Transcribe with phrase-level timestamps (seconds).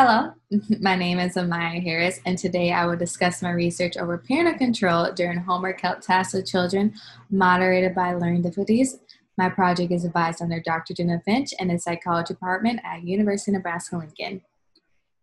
[0.00, 0.32] Hello,
[0.80, 5.10] my name is Amaya Harris, and today I will discuss my research over parental control
[5.12, 6.94] during homework help tasks with children
[7.32, 9.00] moderated by learning difficulties.
[9.36, 10.94] My project is advised under Dr.
[10.94, 14.42] Jenna Finch and the Psychology Department at University of Nebraska-Lincoln.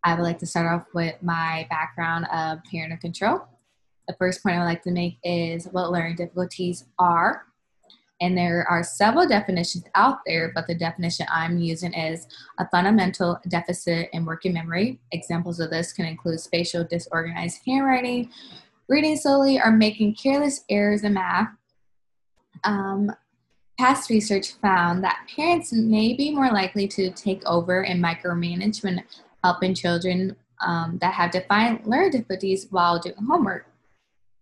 [0.04, 3.48] I would like to start off with my background of parental control.
[4.10, 7.46] The first point I would like to make is what learning difficulties are.
[8.22, 12.28] And there are several definitions out there, but the definition I'm using is
[12.60, 15.00] a fundamental deficit in working memory.
[15.12, 18.30] Examples of this can include spatial disorganized handwriting,
[18.88, 21.50] reading slowly, or making careless errors in math.
[22.64, 23.12] Um,
[23.78, 29.04] past research found that parents may be more likely to take over and micromanage when
[29.44, 33.68] helping children um, that have defined learning difficulties while doing homework.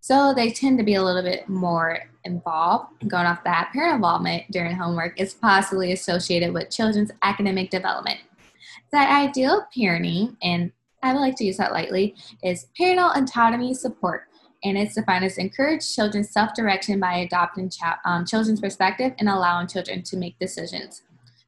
[0.03, 3.07] So they tend to be a little bit more involved.
[3.07, 8.19] Going off that, parent involvement during homework is possibly associated with children's academic development.
[8.91, 14.23] The ideal parenting, and I would like to use that lightly, is parental autonomy support.
[14.65, 19.29] And it's defined as encourage children's self direction by adopting ch- um, children's perspective and
[19.29, 21.03] allowing children to make decisions.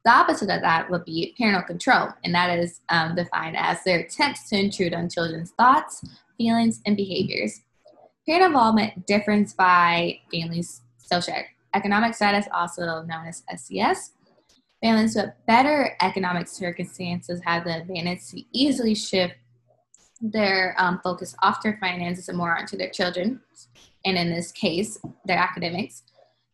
[0.06, 3.98] The opposite of that would be parental control, and that is um, defined as their
[3.98, 6.02] attempts to intrude on children's thoughts,
[6.38, 7.60] feelings, and behaviors.
[8.28, 14.12] Parent involvement differs by families' socioeconomic status, also known as SES.
[14.82, 19.34] Families with better economic circumstances have the advantage to easily shift
[20.20, 23.40] their um, focus off their finances and more onto their children,
[24.04, 26.02] and in this case, their academics.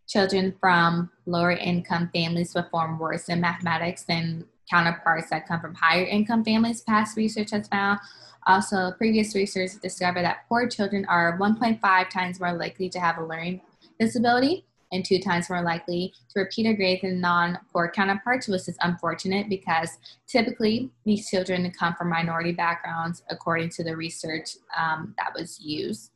[0.09, 6.05] Children from lower income families perform worse in mathematics than counterparts that come from higher
[6.05, 8.01] income families, past research has found.
[8.47, 13.25] Also, previous research discovered that poor children are 1.5 times more likely to have a
[13.25, 13.61] learning
[14.00, 18.77] disability and two times more likely to repeat a grade than non-poor counterparts, which is
[18.81, 19.91] unfortunate because
[20.27, 26.11] typically these children come from minority backgrounds according to the research um, that was used.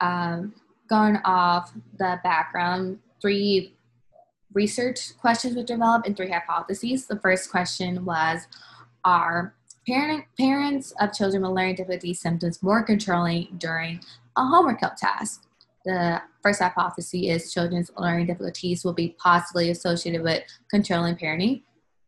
[0.00, 0.54] Um,
[0.88, 3.74] going off the background, three
[4.54, 7.06] research questions were developed and three hypotheses.
[7.06, 8.46] The first question was,
[9.04, 9.54] are
[9.86, 14.00] parent, parents of children with learning difficulty symptoms more controlling during
[14.36, 15.44] a homework help task?
[15.84, 21.62] The first hypothesis is children's learning difficulties will be possibly associated with controlling parenting.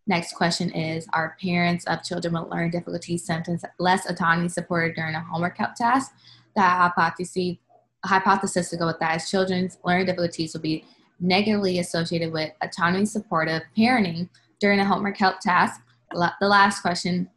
[0.06, 5.14] Next question is Are parents of children with learning difficulties symptoms less autonomy supported during
[5.14, 6.12] a homework help task?
[6.54, 7.56] The hypothesis,
[8.04, 10.84] hypothesis to go with that is children's learning difficulties will be
[11.24, 14.28] negatively associated with autonomy supportive parenting
[14.60, 15.80] during a homework help task.
[16.12, 17.28] The last question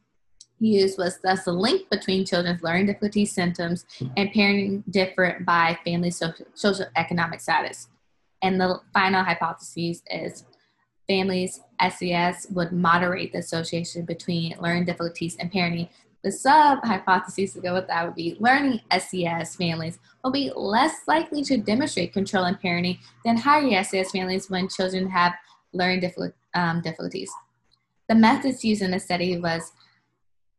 [0.60, 3.86] he used was thus the link between children's learning difficulty symptoms
[4.18, 7.90] and parenting different by family social, social economic status.
[8.42, 10.46] And the final hypothesis is
[11.08, 15.90] families SES would moderate the association between learning difficulties and parenting.
[16.28, 20.94] The sub hypothesis to go with that would be learning SES families will be less
[21.08, 25.36] likely to demonstrate control and parenting than higher SES families when children have
[25.72, 26.12] learning
[26.54, 27.32] um, difficulties.
[28.10, 29.72] The methods used in the study was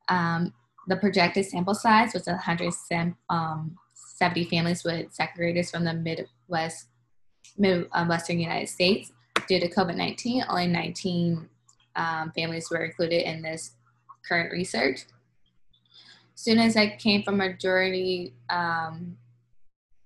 [0.09, 0.55] um,
[0.87, 3.77] the projected sample size was 170 um,
[4.19, 6.87] families with second graders from the Midwest,
[7.59, 9.12] Midwestern um, United States.
[9.47, 11.47] Due to COVID 19, only 19
[11.95, 13.73] um, families were included in this
[14.27, 15.00] current research.
[16.38, 19.16] Students I came from majority, um,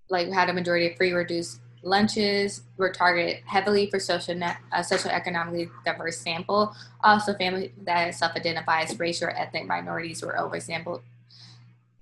[0.08, 4.78] like had a majority of free reduced lunches were targeted heavily for social net, uh,
[4.78, 6.74] socioeconomically diverse sample.
[7.04, 11.02] Also, families that self-identify as racial or ethnic minorities were oversampled.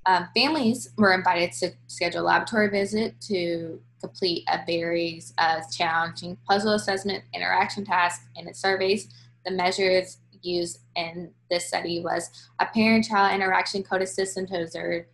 [0.06, 6.36] Um, families were invited to schedule a laboratory visit to complete a very uh, challenging
[6.47, 9.08] puzzle assessment, interaction task, and surveys.
[9.44, 15.05] The measures used in this study was a parent-child interaction coded system to observe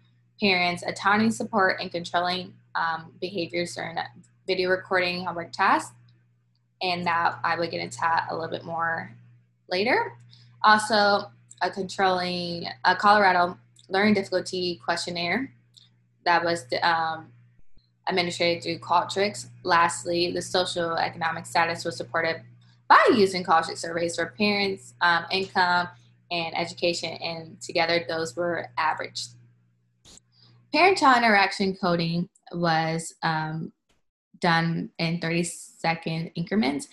[0.40, 3.96] parents' autonomy support and controlling um, behaviors during
[4.46, 5.94] video recording homework tasks,
[6.82, 7.98] and that I would get into
[8.30, 9.14] a little bit more
[9.68, 10.12] later.
[10.62, 11.30] Also,
[11.62, 13.58] a controlling a Colorado
[13.88, 15.52] learning difficulty questionnaire
[16.24, 17.28] that was um,
[18.08, 19.46] administered through Qualtrics.
[19.62, 22.42] Lastly, the social economic status was supported
[22.88, 25.88] by using Qualtrics surveys for parents, um, income,
[26.30, 29.30] and education, and together those were averaged.
[30.72, 33.72] Parent-child interaction coding was um,
[34.40, 36.88] done in 30 second increments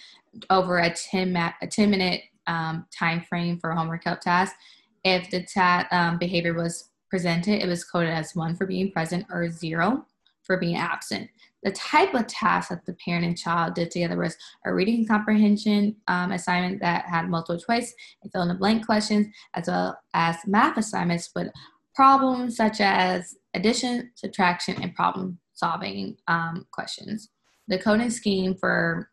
[0.49, 4.55] over a 10, ma- a 10 minute um, time frame for homework help task.
[5.03, 9.25] If the ta- um, behavior was presented, it was coded as one for being present
[9.31, 10.05] or zero
[10.43, 11.29] for being absent.
[11.63, 15.95] The type of tasks that the parent and child did together was a reading comprehension
[16.07, 20.37] um, assignment that had multiple choice and fill in the blank questions, as well as
[20.45, 21.47] math assignments with
[21.95, 27.29] problems such as addition, subtraction, and problem solving um, questions.
[27.67, 29.09] The coding scheme for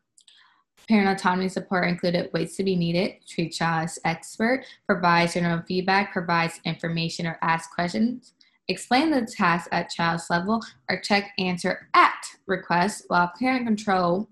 [0.88, 6.12] parent autonomy support included ways to be needed, treat child as expert, provides general feedback,
[6.12, 8.32] provides information or ask questions,
[8.70, 14.28] explain the task at child's level, or check answer at request, while parent control,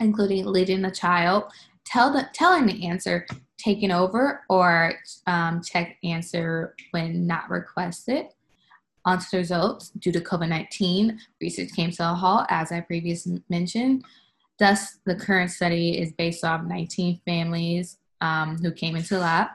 [0.00, 1.44] including leading the child,
[1.84, 3.26] tell the, telling the answer,
[3.58, 4.94] taking over, or
[5.26, 8.26] um, check answer when not requested.
[9.04, 12.80] On to the results, due to COVID 19, research came to a halt, as I
[12.80, 14.04] previously mentioned.
[14.58, 19.48] Thus, the current study is based off 19 families um, who came into the lab.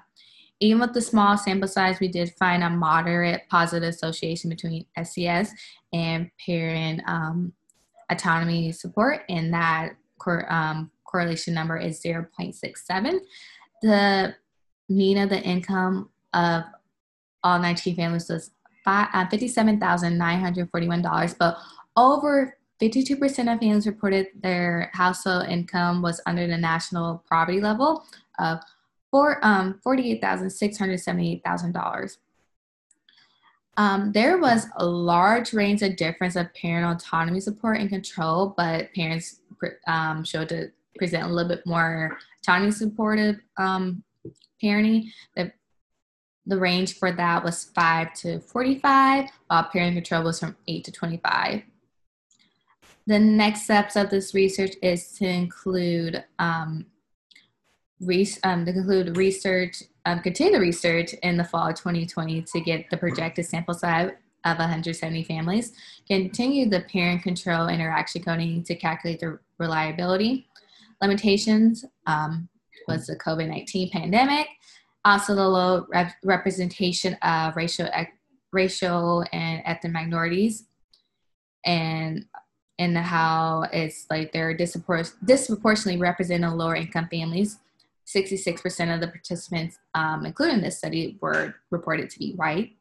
[0.64, 5.52] Even with the small sample size, we did find a moderate positive association between SES
[5.92, 7.52] and parent um,
[8.10, 13.20] autonomy support, and that cor- um, correlation number is 0.67.
[13.82, 14.34] The
[14.88, 16.64] mean of the income of
[17.44, 18.52] all 19 families was
[18.86, 21.58] uh, $57,941, but
[21.98, 28.06] over 52% of families reported their household income was under the national poverty level
[28.40, 28.60] of
[29.14, 32.18] for um, $48,678,000.
[33.78, 38.92] Um, there was a large range of difference of parental autonomy support and control, but
[38.96, 39.42] parents
[39.86, 44.04] um, showed to present a little bit more autonomy supportive um,
[44.62, 45.12] parenting.
[45.36, 45.52] The,
[46.48, 50.92] the range for that was 5 to 45, while parenting control was from 8 to
[50.92, 51.62] 25.
[53.06, 56.88] The next steps of this research is to include um,
[58.44, 62.90] um, to conclude research, um, continue the research in the fall of 2020 to get
[62.90, 64.12] the projected sample size
[64.46, 65.74] of 170 families,
[66.08, 70.48] continue the parent control interaction coding to calculate the reliability.
[71.02, 72.50] Limitations um,
[72.88, 74.48] was the COVID 19 pandemic,
[75.06, 77.88] also the low rep- representation of racial,
[78.52, 80.66] racial and ethnic minorities,
[81.66, 82.26] and
[82.80, 87.60] and how it's like they're dispropor- disproportionately representing lower income families
[88.06, 92.76] 66% of the participants, um, including this study, were reported to be white.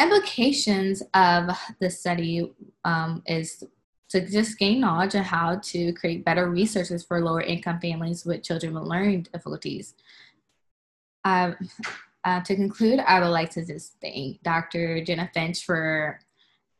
[0.00, 2.52] Implications of the study
[2.84, 3.64] um, is
[4.10, 8.42] to just gain knowledge on how to create better resources for lower income families with
[8.42, 9.94] children with learning difficulties.
[11.24, 11.52] Uh,
[12.24, 15.04] uh, to conclude, I would like to just thank Dr.
[15.04, 16.20] Jenna Finch for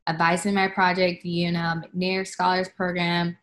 [0.08, 3.36] advising my project, the UNL McNair Scholars Program,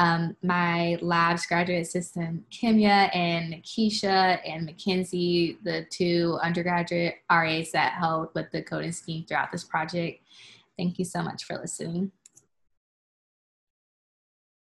[0.00, 7.92] um, my lab's graduate assistant, Kimya and Keisha and Mackenzie, the two undergraduate RAs that
[7.92, 10.22] helped with the coding scheme throughout this project.
[10.78, 12.12] Thank you so much for listening.